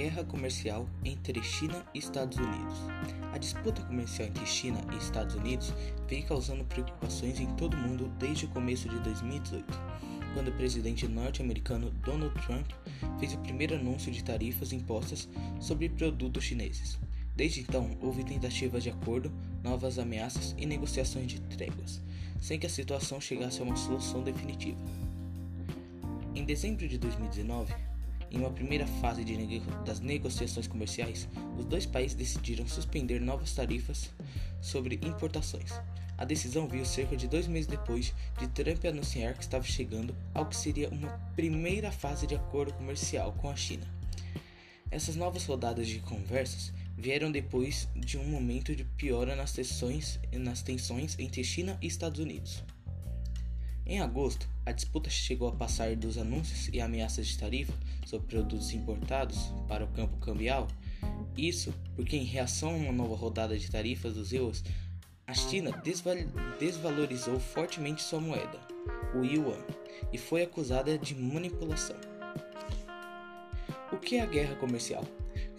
[0.00, 2.78] Guerra comercial entre China e Estados Unidos.
[3.34, 5.74] A disputa comercial entre China e Estados Unidos
[6.08, 9.66] vem causando preocupações em todo o mundo desde o começo de 2018,
[10.32, 12.66] quando o presidente norte-americano Donald Trump
[13.18, 15.28] fez o primeiro anúncio de tarifas impostas
[15.60, 16.98] sobre produtos chineses.
[17.36, 19.30] Desde então, houve tentativas de acordo,
[19.62, 22.00] novas ameaças e negociações de tréguas,
[22.40, 24.80] sem que a situação chegasse a uma solução definitiva.
[26.34, 27.89] Em dezembro de 2019,
[28.30, 34.10] em uma primeira fase nego das negociações comerciais, os dois países decidiram suspender novas tarifas
[34.60, 35.72] sobre importações.
[36.16, 40.44] A decisão veio cerca de dois meses depois de Trump anunciar que estava chegando ao
[40.44, 43.86] que seria uma primeira fase de acordo comercial com a China.
[44.90, 50.62] Essas novas rodadas de conversas vieram depois de um momento de piora nas tensões, nas
[50.62, 52.62] tensões entre China e Estados Unidos.
[53.86, 57.72] Em agosto, a disputa chegou a passar dos anúncios e ameaças de tarifa
[58.06, 60.68] sobre produtos importados para o campo cambial.
[61.36, 64.62] Isso porque, em reação a uma nova rodada de tarifas dos EUs,
[65.26, 66.16] a China desval
[66.58, 68.58] desvalorizou fortemente sua moeda,
[69.14, 69.64] o yuan,
[70.12, 71.96] e foi acusada de manipulação.
[73.92, 75.04] O que é a guerra comercial?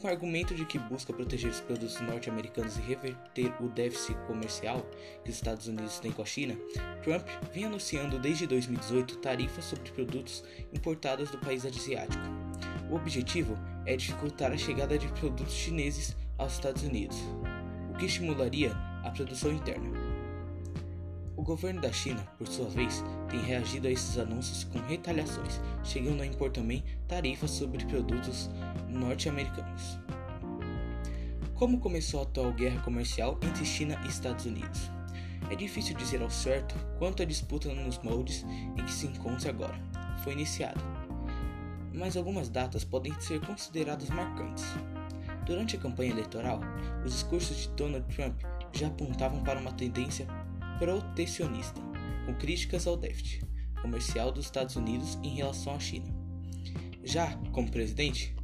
[0.00, 4.80] Com o argumento de que busca proteger os produtos norte-americanos e reverter o déficit comercial
[5.22, 6.56] que os Estados Unidos têm com a China,
[7.02, 12.22] Trump vem anunciando desde 2018 tarifas sobre produtos importados do país asiático.
[12.90, 17.18] O objetivo é dificultar a chegada de produtos chineses aos Estados Unidos,
[17.92, 18.72] o que estimularia
[19.04, 20.09] a produção interna.
[21.40, 26.20] O governo da China, por sua vez, tem reagido a esses anúncios com retaliações, chegando
[26.20, 28.50] a impor também tarifas sobre produtos
[28.86, 29.98] norte-americanos.
[31.54, 34.90] Como começou a atual guerra comercial entre China e Estados Unidos?
[35.50, 38.44] É difícil dizer ao certo quanto a disputa nos moldes
[38.76, 39.80] em que se encontra agora
[40.22, 40.78] foi iniciada,
[41.94, 44.66] mas algumas datas podem ser consideradas marcantes.
[45.46, 46.60] Durante a campanha eleitoral,
[47.02, 48.38] os discursos de Donald Trump
[48.72, 50.26] já apontavam para uma tendência
[50.80, 51.78] protecionista,
[52.24, 53.44] com críticas ao déficit
[53.82, 56.06] comercial dos Estados Unidos em relação à China.
[57.04, 58.34] Já como presidente,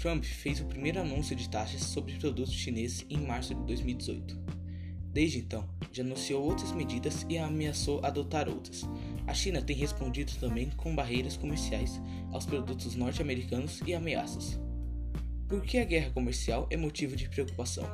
[0.00, 4.36] Trump fez o primeiro anúncio de taxas sobre produtos chineses em março de 2018.
[5.12, 8.82] Desde então, já anunciou outras medidas e ameaçou adotar outras.
[9.24, 12.00] A China tem respondido também com barreiras comerciais
[12.32, 14.58] aos produtos norte-americanos e ameaças.
[15.48, 17.84] Por que a guerra comercial é motivo de preocupação?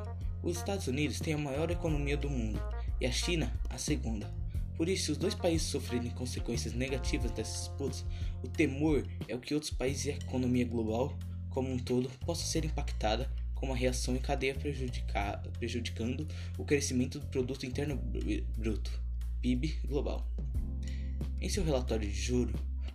[0.42, 2.60] Os Estados Unidos têm a maior economia do mundo
[3.02, 4.32] e a China a segunda.
[4.76, 8.06] Por isso, se os dois países sofrerem consequências negativas dessas disputas,
[8.42, 11.18] o temor é o que outros países e a economia global
[11.50, 14.56] como um todo possa ser impactada com uma reação em cadeia
[15.58, 16.26] prejudicando
[16.56, 17.96] o crescimento do produto interno
[18.56, 18.90] bruto,
[19.40, 20.26] PIB global.
[21.40, 22.54] Em seu relatório de juro,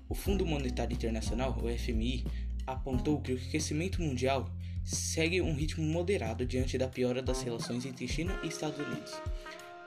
[0.09, 2.25] o Fundo Monetário Internacional, o FMI,
[2.66, 4.50] apontou que o crescimento mundial
[4.84, 9.12] segue um ritmo moderado diante da piora das relações entre China e Estados Unidos.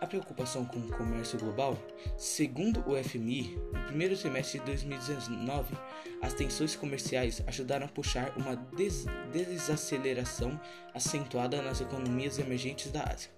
[0.00, 1.76] A preocupação com o comércio global,
[2.16, 5.76] segundo o FMI, no primeiro semestre de 2019,
[6.22, 10.58] as tensões comerciais ajudaram a puxar uma des desaceleração
[10.94, 13.30] acentuada nas economias emergentes da Ásia.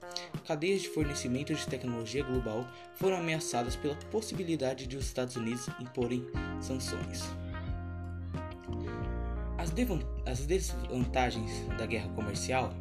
[0.46, 2.64] Cadeias de fornecimento de tecnologia global
[2.94, 6.24] foram ameaçadas pela possibilidade de os Estados Unidos imporem
[6.60, 7.24] sanções.
[9.58, 9.72] As,
[10.26, 12.72] as desvantagens da guerra comercial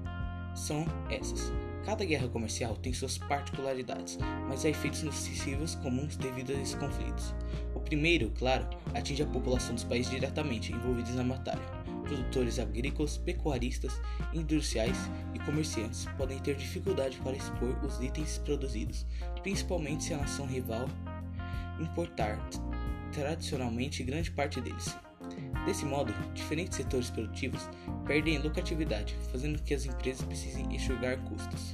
[0.56, 1.52] são essas.
[1.86, 7.34] Cada guerra comercial tem suas particularidades, mas há efeitos nocivos comuns devido a esses conflitos.
[7.74, 11.82] O primeiro, claro, atinge a população dos países diretamente envolvidos na batalha.
[12.04, 14.00] Produtores agrícolas, pecuaristas,
[14.34, 14.98] industriais
[15.34, 19.08] e comerciantes podem ter dificuldade para expor os itens produzidos,
[19.42, 20.88] principalmente se a nação rival
[21.80, 22.38] importar
[23.12, 24.96] tradicionalmente grande parte deles.
[25.66, 27.70] Desse modo, diferentes setores produtivos
[28.06, 31.74] perdem lucratividade, fazendo que as empresas precisem enxugar custos.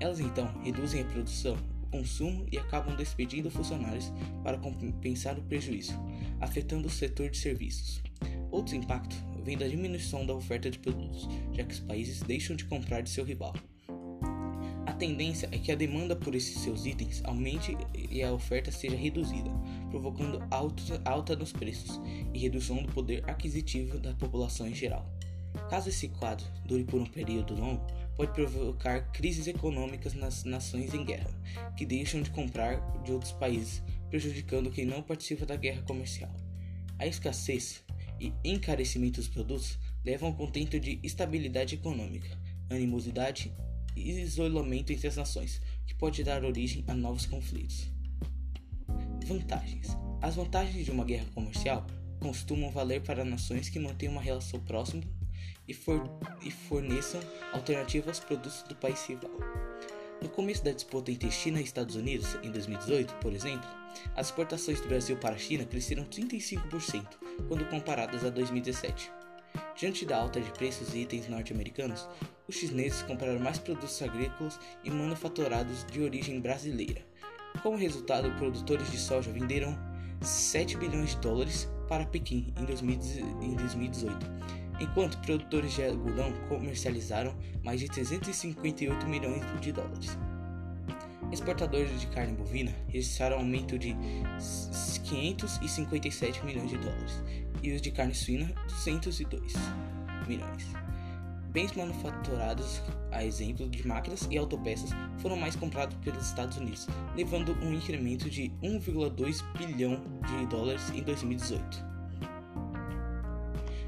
[0.00, 4.12] Elas então reduzem a produção, o consumo e acabam despedindo funcionários
[4.42, 5.92] para compensar o prejuízo,
[6.40, 8.02] afetando o setor de serviços.
[8.50, 12.64] Outro impacto vem da diminuição da oferta de produtos, já que os países deixam de
[12.64, 13.54] comprar de seu rival
[14.96, 17.76] tendência é que a demanda por esses seus itens aumente
[18.10, 19.50] e a oferta seja reduzida,
[19.96, 21.98] provocando alta, alta nos preços
[22.34, 25.10] e redução do poder aquisitivo da população em geral.
[25.70, 31.02] Caso esse quadro dure por um período longo, pode provocar crises econômicas nas nações em
[31.02, 31.30] guerra,
[31.76, 36.30] que deixam de comprar de outros países, prejudicando quem não participa da guerra comercial.
[36.98, 37.82] A escassez
[38.20, 42.28] e encarecimento dos produtos levam ao contento de estabilidade econômica,
[42.68, 43.52] animosidade
[43.96, 47.95] e isolamento entre as nações, que pode dar origem a novos conflitos.
[49.26, 49.88] Vantagens:
[50.22, 51.84] As vantagens de uma guerra comercial
[52.20, 55.02] costumam valer para nações que mantêm uma relação próxima
[55.66, 56.00] e, for,
[56.44, 57.20] e forneçam
[57.52, 59.32] alternativas aos produtos do país rival.
[60.22, 63.68] No começo da disputa entre China e Estados Unidos, em 2018, por exemplo,
[64.14, 67.04] as exportações do Brasil para a China cresceram 35%
[67.48, 69.10] quando comparadas a 2017.
[69.76, 72.08] Diante da alta de preços de itens norte-americanos,
[72.46, 77.04] os chineses compraram mais produtos agrícolas e manufaturados de origem brasileira.
[77.66, 79.76] Como resultado, produtores de soja venderam
[80.20, 84.24] 7 bilhões de dólares para Pequim em 2018,
[84.78, 90.16] enquanto produtores de algodão comercializaram mais de 358 milhões de dólares.
[91.32, 93.96] Exportadores de carne bovina registraram aumento de
[95.02, 97.20] 557 milhões de dólares
[97.64, 99.54] e os de carne suína 202
[100.28, 100.68] milhões.
[101.56, 106.86] Bens manufaturados, a exemplo de máquinas e autopeças, foram mais comprados pelos Estados Unidos,
[107.16, 111.82] levando um incremento de 1,2 bilhão de dólares em 2018.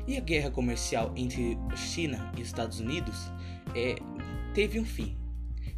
[0.06, 3.30] E a guerra comercial entre China e Estados Unidos
[3.74, 3.96] é,
[4.54, 5.14] teve um fim,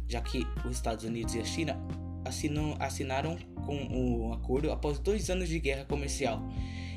[0.07, 1.77] já que os Estados Unidos e a China
[2.23, 6.41] assinam, assinaram com o acordo após dois anos de guerra comercial,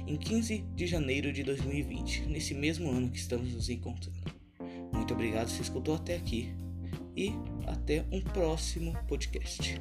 [0.06, 4.33] em 15 de janeiro de 2020, nesse mesmo ano que estamos nos encontrando.
[5.04, 6.50] Muito obrigado se escutou até aqui
[7.14, 7.30] e
[7.66, 9.78] até um próximo podcast.